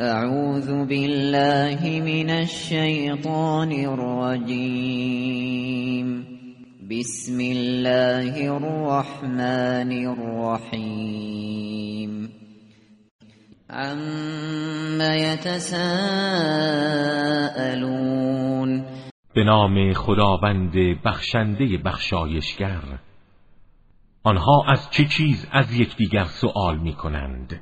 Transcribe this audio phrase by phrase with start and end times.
[0.00, 4.86] اعوذ بالله من الشیطان الرجیم
[6.90, 11.12] بسم الله الرحمن الرحیم
[13.70, 15.54] عم يتساءلون.
[19.34, 20.72] به نام خداوند
[21.04, 22.82] بخشنده بخشایشگر
[24.24, 27.60] آنها از چه چیز از یکدیگر سوال می کنند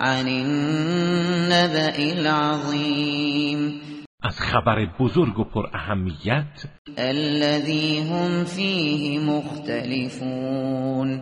[0.00, 3.80] عن النبأ العظیم
[4.22, 6.64] از خبر بزرگ و پر اهمیت
[6.98, 11.20] الذي هم فیه مختلفون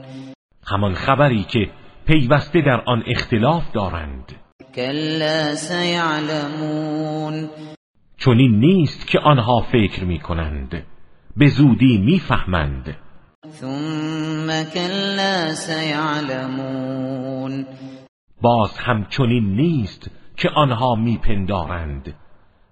[0.67, 1.71] همان خبری که
[2.07, 4.33] پیوسته در آن اختلاف دارند.
[4.75, 7.49] کلا سیعلمون
[8.19, 10.87] چنین نیست که آنها فکر می کنند
[11.37, 12.97] به زودی می‌فهمند.
[13.51, 17.67] ثم کلا سیعلمون
[18.45, 22.15] باز هم چنین نیست که آنها میپندارند.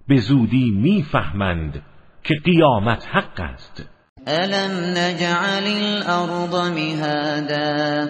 [0.07, 1.81] به زودی می‌فهمند
[2.23, 3.89] که قیامت حق است.
[4.27, 8.07] الم نجعل الارض مهادا؟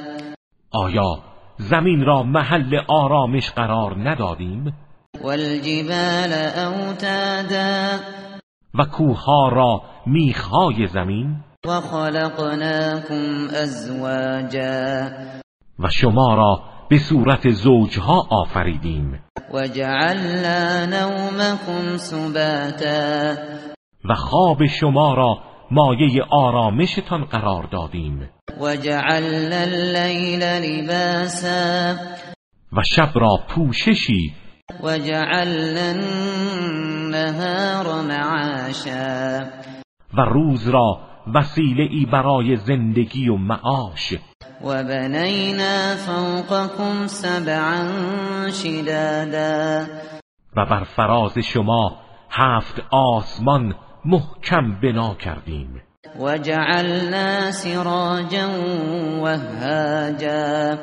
[0.72, 1.24] آیا
[1.58, 4.74] زمین را محل آرامش قرار ندادیم؟
[5.24, 6.34] والجبال
[6.68, 8.00] اوتادا
[8.74, 15.10] و کوهها را میخهای زمین؟ وخلقناكم ازواجا
[15.80, 19.24] و شما را به صورت زوجها آفریدیم.
[19.54, 23.36] وجعلنا نومكم سباتا.
[24.10, 25.38] و خواب شما را
[25.72, 28.30] مایه آرامشتان قرار دادیم.
[28.60, 31.96] وجعلنا الليل لباسا.
[32.74, 34.34] و شب را پوششی
[34.84, 35.90] وجعلنا
[36.62, 39.40] النهار معاشا.
[40.18, 41.00] و روز را
[41.36, 44.14] وسیله ای برای زندگی و معاش
[44.64, 47.88] وبنينا فوقكم سبعا
[48.50, 49.88] شدادا.
[50.58, 51.92] و بر فراز شما
[52.32, 53.74] هفت آسمان
[54.06, 55.82] محکم بنا کردیم.
[56.20, 58.50] وجعلنا سراجا
[59.22, 60.78] وهاجا.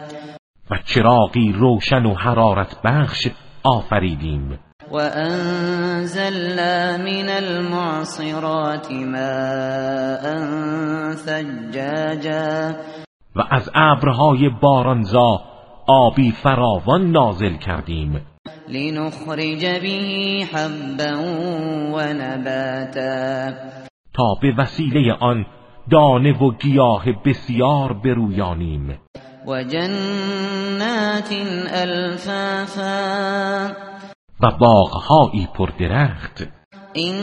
[0.70, 3.28] و چراغی روشن و حرارت بخش
[3.64, 4.58] آفریدیم.
[4.90, 10.44] وأنزلنا من المعصرات ماء
[11.14, 12.76] ثجاجا.
[13.36, 15.42] و از ابرهای بارانزا
[15.86, 18.26] آبی فراوان نازل کردیم.
[18.68, 21.18] لنخرج به حبا
[21.94, 23.52] ونباتا
[24.14, 25.46] تا به وسیله آن
[25.90, 28.98] دانه و گیاه بسیار برویانیم.
[29.46, 31.32] وجنات
[31.72, 32.90] الفافا
[34.40, 36.48] و باغهایی پر درخت
[36.92, 37.14] این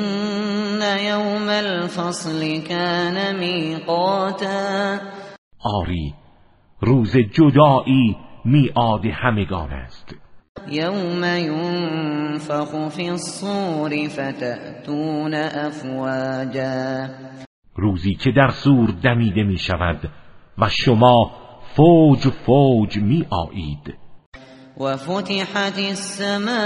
[1.04, 4.98] یوم الفصل كان میقاتا.
[5.76, 6.14] آری
[6.82, 10.16] روز جدایی میعاد همگان است.
[10.68, 17.08] یوم ینفخ فی الصور فتأتون افواجا.
[17.76, 20.10] روزی که در سور دمیده می شود
[20.58, 21.32] و شما
[21.76, 23.98] فوج فوج می آیید
[24.80, 26.58] وفتحت السماء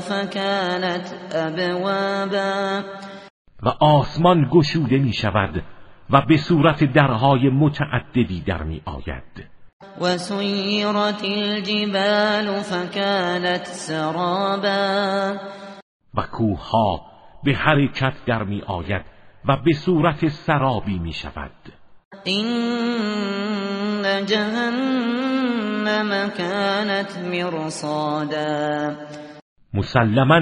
[0.00, 2.82] فكانت ابوابا.
[3.62, 5.62] و آسمان گشوده می شود
[6.10, 9.54] و به صورت درهای متعددی در می آید.
[10.00, 15.34] وسيرت الجبال فكانت سرابا.
[16.14, 17.06] و کوهها
[17.44, 19.04] به حرکت در می آید
[19.44, 21.50] و به صورت سرابی می شود.
[22.24, 22.46] این
[24.26, 28.94] جهنم كانت مرصادا.
[29.74, 30.40] مسلما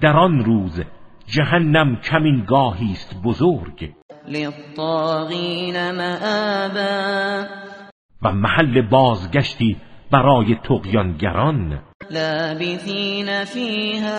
[0.00, 0.80] در آن روز
[1.26, 3.94] جهنم کمینگاهی است بزرگ.
[4.28, 7.44] للطاغین مآبا.
[8.22, 9.76] و محل بازگشتی
[10.12, 14.18] برای تقیانگران لابثین فیها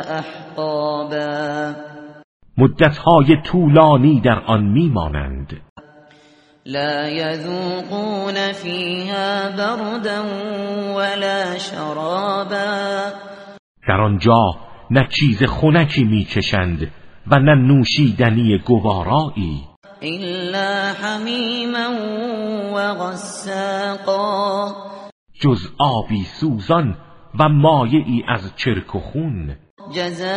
[0.00, 1.74] احقابا.
[2.58, 5.60] مدتهای طولانی در آن میمانند.
[6.66, 10.22] لا يذوقون فيها بردا
[10.94, 13.12] ولا شرابا.
[13.88, 14.54] در آنجا
[14.90, 16.90] نه چیز خنکی میچشند
[17.26, 19.64] و نه نوشیدنی گوارایی.
[20.02, 21.88] الا حمیما
[22.74, 24.68] وغساقا.
[25.40, 26.96] جز آبی سوزان
[27.40, 29.56] و مایعی از چرک و خون.
[29.92, 30.28] جزاء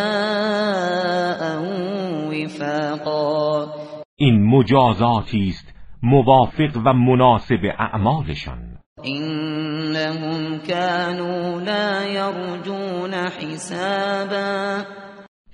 [2.31, 3.68] وفاقا.
[4.16, 5.74] این مجازاتی است
[6.04, 8.77] موافق و مناسب اعمالشان.
[9.04, 14.84] انهم كانوا لا يرجون حسابا.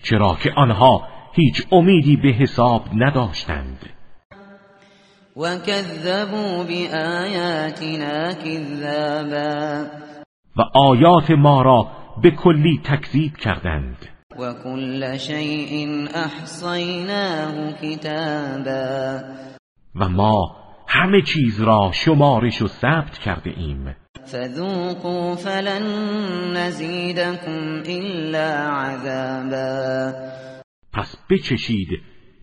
[0.03, 3.79] چرا که آنها هیچ امیدی به حساب نداشتند.
[5.35, 9.85] وكذبوا بآياتنا كذابا.
[10.57, 11.87] و آیات ما را
[12.21, 13.97] به کلی تکذیب کردند.
[14.39, 19.19] و کل شیء احصیناه کتابا
[19.95, 20.55] و ما
[20.87, 23.95] همه چیز را شمارش و ثبت کرده ایم.
[24.25, 25.83] فذوقوا فلن
[26.57, 30.46] نزیدکم الا عذابا.
[30.97, 31.89] پس بچشید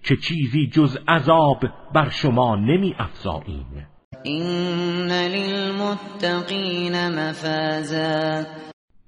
[0.03, 1.65] که چیزی جز عذاب
[1.95, 3.87] بر شما نمی افزاییم.
[4.23, 8.45] این للمتقین مفازا.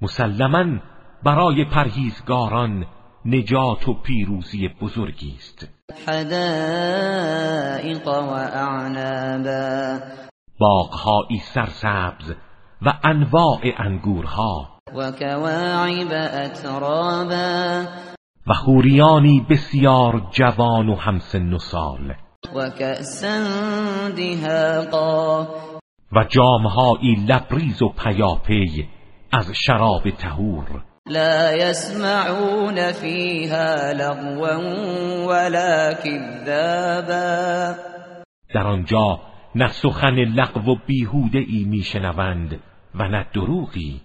[0.02, 0.80] مسلما
[1.24, 2.86] برای پرهیزگاران
[3.24, 5.68] نجات و پیروزی بزرگی است.
[6.08, 9.98] حدائق و اعنابا.
[10.58, 12.34] باغهایی سرسبز
[12.82, 14.78] و انواع انگورها.
[14.94, 17.84] و کواعب اترابا
[18.48, 22.14] و خوریانی بسیار جوان و همسن و سال.
[22.54, 22.70] و
[24.16, 25.46] دهاقا
[26.12, 28.88] و جامهایی لبریز و پیاپی
[29.32, 34.58] از شراب تهور لا يسمعون فيها لغوا
[35.26, 37.74] ولا كذابا
[38.54, 39.20] در آنجا
[39.54, 42.60] نه سخن لغو و بیهوده ای میشنوند
[42.94, 44.00] و نه دروغی.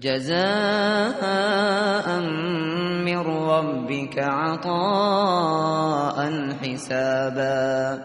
[0.00, 1.14] جزاء
[3.14, 6.18] من ربك عطاء
[6.62, 7.98] حسابا.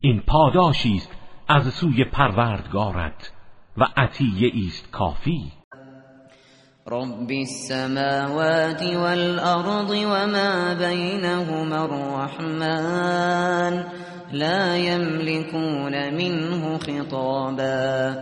[0.00, 1.10] این پاداشی است
[1.48, 3.32] از سوی پروردگارت
[3.76, 5.52] و عطیه است کافی.
[6.86, 13.84] رب السماوات والأرض وما بينهما الرحمن
[14.32, 18.16] لا يملكون منه خطابا.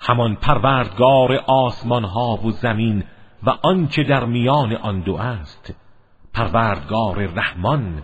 [0.00, 3.04] همان پروردگار آسمان ها و زمین
[3.46, 5.74] و آنچه در میان آن دو است
[6.34, 8.02] پروردگار رحمان.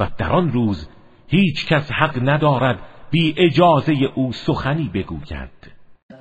[0.00, 0.88] و در آن روز
[1.26, 2.78] هیچ کس حق ندارد
[3.10, 5.72] بی اجازه او سخنی بگوید.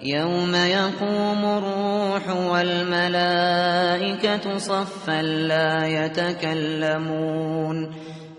[0.01, 7.89] يوم يقوم الروح والملائكة صفا لا يتكلمون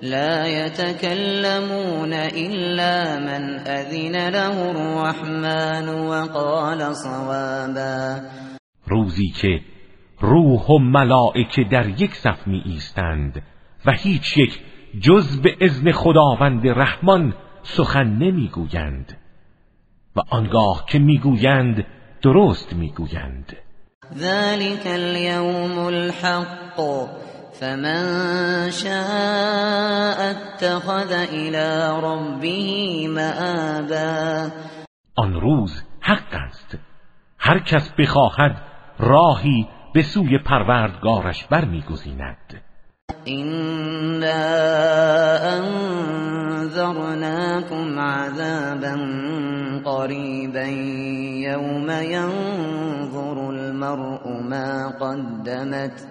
[0.03, 8.21] لا يتكلمون إلا من أذن له الرحمن وقال صوابا.
[8.87, 9.61] روزی که
[10.23, 13.43] روح و ملائکه در یک صف می ایستند
[13.87, 14.61] و هیچ یک
[15.01, 19.19] جز به اذن خداوند رحمان سخن نمی‌گویند
[20.17, 21.87] و آنگاه که می‌گویند
[22.23, 23.57] درست می‌گویند
[24.15, 26.81] ذلك اليوم الحق
[27.53, 34.51] فمن شاء اتخذ الى ربه مآبا.
[35.17, 36.79] آن روز حق است.
[37.39, 38.57] هر کس بخواهد
[38.99, 42.63] راهی به سوی پروردگارش برمیگزیند.
[43.29, 44.43] إنا
[46.73, 48.95] أنذرناكم عذابا
[49.85, 50.67] قريبا
[51.51, 56.09] يوم ينظر المرء ما قدمت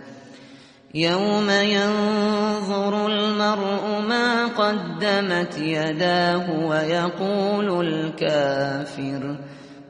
[0.94, 9.38] يوم ينظر المرء ما قدمت يداه ويقول الكافر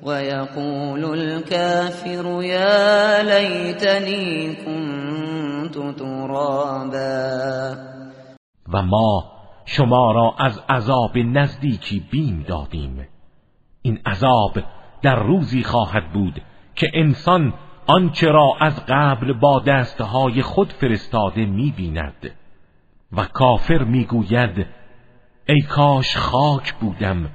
[0.03, 7.75] ويقول الكافر يا ليتني كنت ترابا.
[8.74, 9.24] و ما
[9.65, 13.07] شما را از عذاب نزدیکی بیم دادیم.
[13.81, 14.59] این عذاب
[15.01, 16.42] در روزی خواهد بود
[16.75, 17.53] که انسان
[17.88, 22.31] آنچه را از قبل با دستهای خود فرستاده می‌بیند
[23.12, 24.65] و کافر می‌گوید
[25.50, 27.29] ای کاش خاک بودم.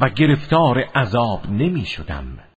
[0.00, 2.38] و گرفتار عذاب نمی شدم